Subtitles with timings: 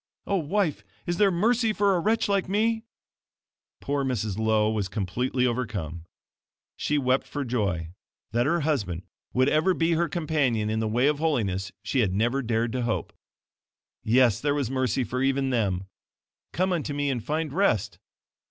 [0.25, 2.85] Oh, Wife, is there mercy for a wretch like me?"
[3.81, 4.35] Poor Mrs.
[4.35, 6.05] Lowe was completely overcome.
[6.75, 7.91] She wept for joy.
[8.31, 12.15] That her husband would ever be her companion in the way of holiness, she had
[12.15, 13.13] never dared to hope.
[14.01, 15.83] Yes, there was mercy for even them.
[16.51, 17.99] "Come unto me, and find rest."